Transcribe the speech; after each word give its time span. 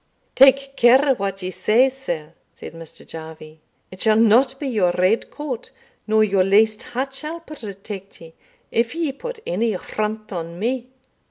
"Take 0.33 0.75
care 0.77 1.13
what 1.13 1.43
you 1.43 1.51
say, 1.51 1.91
sir," 1.91 2.33
said 2.55 2.73
Mr. 2.73 3.05
Jarvie; 3.05 3.61
"it 3.91 4.01
shall 4.01 4.15
not 4.15 4.59
be 4.59 4.67
your 4.67 4.91
red 4.97 5.29
coat 5.29 5.69
nor 6.07 6.23
your 6.23 6.43
laced 6.43 6.81
hat 6.81 7.13
shall 7.13 7.39
protect 7.41 8.19
you, 8.19 8.33
if 8.71 8.95
you 8.95 9.13
put 9.13 9.39
any 9.45 9.73
affront 9.73 10.33
on 10.33 10.57
me. 10.57 10.87